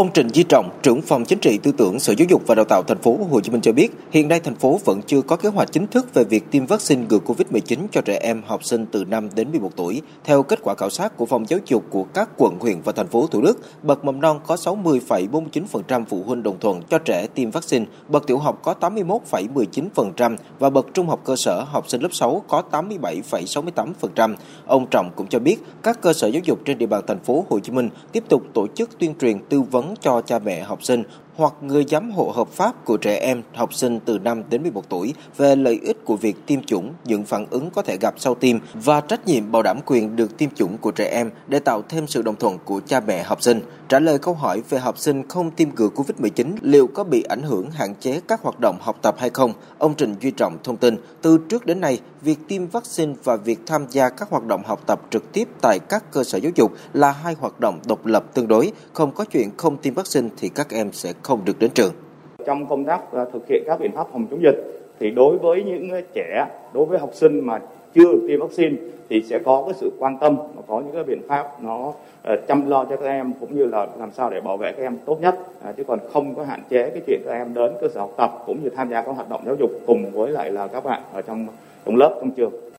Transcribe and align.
Ông 0.00 0.12
Trịnh 0.12 0.28
Di 0.28 0.42
Trọng, 0.42 0.70
trưởng 0.82 1.02
phòng 1.02 1.24
chính 1.24 1.38
trị 1.38 1.58
tư 1.62 1.72
tưởng 1.72 2.00
Sở 2.00 2.14
Giáo 2.18 2.26
dục 2.30 2.42
và 2.46 2.54
Đào 2.54 2.64
tạo 2.64 2.82
thành 2.82 2.98
phố 2.98 3.18
Hồ 3.30 3.40
Chí 3.40 3.50
Minh 3.50 3.60
cho 3.60 3.72
biết, 3.72 3.88
hiện 4.10 4.28
nay 4.28 4.40
thành 4.40 4.54
phố 4.54 4.80
vẫn 4.84 5.00
chưa 5.06 5.22
có 5.22 5.36
kế 5.36 5.48
hoạch 5.48 5.72
chính 5.72 5.86
thức 5.86 6.14
về 6.14 6.24
việc 6.24 6.50
tiêm 6.50 6.66
vaccine 6.66 7.06
ngừa 7.08 7.18
Covid-19 7.26 7.78
cho 7.92 8.00
trẻ 8.00 8.18
em 8.22 8.42
học 8.46 8.64
sinh 8.64 8.86
từ 8.86 9.04
5 9.04 9.28
đến 9.34 9.50
11 9.50 9.70
tuổi. 9.76 10.02
Theo 10.24 10.42
kết 10.42 10.58
quả 10.62 10.74
khảo 10.74 10.90
sát 10.90 11.16
của 11.16 11.26
phòng 11.26 11.48
giáo 11.48 11.60
dục 11.66 11.84
của 11.90 12.04
các 12.04 12.28
quận, 12.36 12.56
huyện 12.60 12.80
và 12.84 12.92
thành 12.92 13.06
phố 13.06 13.26
Thủ 13.26 13.40
Đức, 13.42 13.58
bậc 13.82 14.04
mầm 14.04 14.20
non 14.20 14.40
có 14.46 14.54
60,49% 14.54 16.04
phụ 16.08 16.22
huynh 16.26 16.42
đồng 16.42 16.58
thuận 16.60 16.82
cho 16.90 16.98
trẻ 16.98 17.26
tiêm 17.34 17.50
vaccine, 17.50 17.84
bậc 18.08 18.26
tiểu 18.26 18.38
học 18.38 18.60
có 18.62 18.74
81,19% 18.80 20.36
và 20.58 20.70
bậc 20.70 20.86
trung 20.94 21.08
học 21.08 21.20
cơ 21.24 21.36
sở 21.36 21.62
học 21.62 21.88
sinh 21.88 22.00
lớp 22.00 22.12
6 22.12 22.42
có 22.48 22.62
87,68%. 22.70 24.34
Ông 24.66 24.86
Trọng 24.90 25.10
cũng 25.16 25.26
cho 25.26 25.38
biết, 25.38 25.56
các 25.82 26.00
cơ 26.00 26.12
sở 26.12 26.28
giáo 26.28 26.42
dục 26.44 26.58
trên 26.64 26.78
địa 26.78 26.86
bàn 26.86 27.02
thành 27.06 27.20
phố 27.20 27.44
Hồ 27.50 27.58
Chí 27.58 27.72
Minh 27.72 27.88
tiếp 28.12 28.24
tục 28.28 28.42
tổ 28.54 28.66
chức 28.74 28.98
tuyên 28.98 29.14
truyền 29.20 29.38
tư 29.48 29.62
vấn 29.62 29.89
cho 30.00 30.20
cha 30.20 30.38
mẹ 30.38 30.62
học 30.62 30.82
sinh 30.82 31.04
hoặc 31.40 31.54
người 31.62 31.84
giám 31.88 32.10
hộ 32.10 32.32
hợp 32.34 32.48
pháp 32.48 32.84
của 32.84 32.96
trẻ 32.96 33.16
em 33.16 33.42
học 33.54 33.74
sinh 33.74 34.00
từ 34.04 34.18
5 34.18 34.42
đến 34.50 34.62
11 34.62 34.88
tuổi 34.88 35.14
về 35.36 35.56
lợi 35.56 35.80
ích 35.82 36.04
của 36.04 36.16
việc 36.16 36.36
tiêm 36.46 36.62
chủng, 36.62 36.92
những 37.04 37.24
phản 37.24 37.46
ứng 37.50 37.70
có 37.70 37.82
thể 37.82 37.96
gặp 38.00 38.14
sau 38.18 38.34
tiêm 38.34 38.58
và 38.74 39.00
trách 39.00 39.26
nhiệm 39.26 39.52
bảo 39.52 39.62
đảm 39.62 39.80
quyền 39.86 40.16
được 40.16 40.38
tiêm 40.38 40.50
chủng 40.50 40.78
của 40.78 40.90
trẻ 40.90 41.10
em 41.12 41.30
để 41.48 41.58
tạo 41.58 41.82
thêm 41.88 42.06
sự 42.06 42.22
đồng 42.22 42.36
thuận 42.36 42.58
của 42.64 42.80
cha 42.86 43.00
mẹ 43.00 43.22
học 43.22 43.42
sinh. 43.42 43.60
Trả 43.88 43.98
lời 43.98 44.18
câu 44.18 44.34
hỏi 44.34 44.62
về 44.70 44.78
học 44.78 44.98
sinh 44.98 45.28
không 45.28 45.50
tiêm 45.50 45.68
ngừa 45.76 45.88
Covid-19 45.88 46.46
liệu 46.60 46.86
có 46.86 47.04
bị 47.04 47.22
ảnh 47.22 47.42
hưởng 47.42 47.70
hạn 47.70 47.94
chế 48.00 48.20
các 48.28 48.42
hoạt 48.42 48.60
động 48.60 48.78
học 48.80 48.96
tập 49.02 49.14
hay 49.18 49.30
không, 49.30 49.52
ông 49.78 49.96
Trịnh 49.96 50.14
Duy 50.20 50.30
Trọng 50.30 50.56
thông 50.64 50.76
tin 50.76 50.96
từ 51.22 51.38
trước 51.48 51.66
đến 51.66 51.80
nay, 51.80 52.00
việc 52.22 52.38
tiêm 52.48 52.66
vaccine 52.66 53.14
và 53.24 53.36
việc 53.36 53.58
tham 53.66 53.86
gia 53.90 54.08
các 54.08 54.30
hoạt 54.30 54.46
động 54.46 54.62
học 54.66 54.80
tập 54.86 55.00
trực 55.10 55.32
tiếp 55.32 55.48
tại 55.60 55.78
các 55.78 56.12
cơ 56.12 56.24
sở 56.24 56.38
giáo 56.38 56.52
dục 56.54 56.72
là 56.92 57.12
hai 57.12 57.34
hoạt 57.40 57.60
động 57.60 57.80
độc 57.86 58.06
lập 58.06 58.24
tương 58.34 58.48
đối, 58.48 58.72
không 58.92 59.12
có 59.12 59.24
chuyện 59.24 59.50
không 59.56 59.69
tiêm 59.76 59.94
vaccine 59.94 60.28
thì 60.36 60.48
các 60.54 60.66
em 60.70 60.92
sẽ 60.92 61.12
không 61.22 61.40
được 61.44 61.58
đến 61.58 61.70
trường. 61.74 61.92
Trong 62.46 62.66
công 62.66 62.84
tác 62.84 63.12
à, 63.12 63.24
thực 63.32 63.48
hiện 63.48 63.62
các 63.66 63.80
biện 63.80 63.92
pháp 63.94 64.06
phòng 64.12 64.26
chống 64.30 64.42
dịch 64.42 64.82
thì 65.00 65.10
đối 65.10 65.38
với 65.38 65.64
những 65.64 65.90
à, 65.90 66.00
trẻ, 66.14 66.46
đối 66.72 66.84
với 66.84 66.98
học 66.98 67.10
sinh 67.14 67.40
mà 67.40 67.60
chưa 67.94 68.14
tiêm 68.28 68.40
vaccine 68.40 68.76
thì 69.08 69.22
sẽ 69.22 69.38
có 69.38 69.62
cái 69.66 69.74
sự 69.80 69.92
quan 69.98 70.18
tâm 70.18 70.36
và 70.36 70.62
có 70.66 70.80
những 70.80 70.94
cái 70.94 71.04
biện 71.04 71.22
pháp 71.28 71.62
nó 71.62 71.92
à, 72.22 72.34
chăm 72.48 72.70
lo 72.70 72.84
cho 72.84 72.96
các 72.96 73.06
em 73.06 73.32
cũng 73.40 73.56
như 73.56 73.64
là 73.64 73.86
làm 73.98 74.10
sao 74.12 74.30
để 74.30 74.40
bảo 74.40 74.56
vệ 74.56 74.72
các 74.72 74.82
em 74.82 74.96
tốt 75.04 75.20
nhất 75.20 75.38
à, 75.62 75.72
chứ 75.76 75.84
còn 75.84 75.98
không 76.12 76.34
có 76.34 76.44
hạn 76.44 76.62
chế 76.70 76.90
cái 76.90 77.02
chuyện 77.06 77.20
các 77.26 77.32
em 77.32 77.54
đến 77.54 77.72
cơ 77.80 77.88
sở 77.94 78.00
học 78.00 78.14
tập 78.16 78.42
cũng 78.46 78.62
như 78.62 78.70
tham 78.76 78.90
gia 78.90 79.02
các 79.02 79.12
hoạt 79.12 79.28
động 79.28 79.42
giáo 79.46 79.54
dục 79.54 79.70
cùng 79.86 80.10
với 80.10 80.32
lại 80.32 80.52
là 80.52 80.66
các 80.66 80.84
bạn 80.84 81.02
ở 81.12 81.22
trong 81.22 81.46
trong 81.86 81.96
lớp 81.96 82.16
trong 82.20 82.30
trường 82.30 82.69